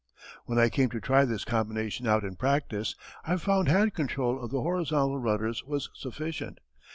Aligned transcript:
When 0.45 0.57
I 0.57 0.69
came 0.69 0.89
to 0.89 0.99
try 0.99 1.25
this 1.25 1.45
combination 1.45 2.07
out 2.07 2.23
in 2.23 2.35
practice, 2.35 2.95
I 3.23 3.37
found 3.37 3.67
hand 3.67 3.93
control 3.93 4.43
of 4.43 4.49
the 4.49 4.61
horizontal 4.61 5.19
rudders 5.19 5.63
was 5.63 5.91
sufficient. 5.93 6.57